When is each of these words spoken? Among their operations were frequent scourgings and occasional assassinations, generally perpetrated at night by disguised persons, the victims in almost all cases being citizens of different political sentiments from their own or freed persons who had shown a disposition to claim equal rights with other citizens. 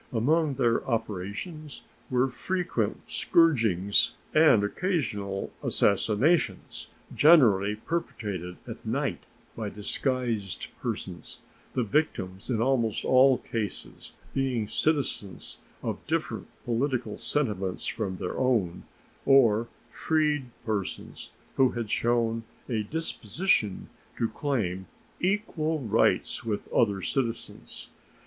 Among 0.11 0.55
their 0.55 0.83
operations 0.89 1.83
were 2.09 2.27
frequent 2.27 3.01
scourgings 3.07 4.15
and 4.33 4.63
occasional 4.63 5.51
assassinations, 5.61 6.87
generally 7.13 7.75
perpetrated 7.75 8.57
at 8.67 8.83
night 8.83 9.19
by 9.55 9.69
disguised 9.69 10.69
persons, 10.81 11.37
the 11.75 11.83
victims 11.83 12.49
in 12.49 12.63
almost 12.63 13.05
all 13.05 13.37
cases 13.37 14.13
being 14.33 14.67
citizens 14.67 15.59
of 15.83 15.99
different 16.07 16.47
political 16.65 17.15
sentiments 17.15 17.85
from 17.85 18.17
their 18.17 18.35
own 18.39 18.85
or 19.23 19.67
freed 19.91 20.45
persons 20.65 21.29
who 21.57 21.69
had 21.73 21.91
shown 21.91 22.41
a 22.67 22.81
disposition 22.81 23.87
to 24.17 24.27
claim 24.27 24.87
equal 25.19 25.77
rights 25.77 26.43
with 26.43 26.67
other 26.73 27.03
citizens. 27.03 27.91